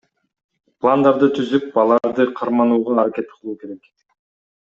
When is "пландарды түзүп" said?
0.85-1.67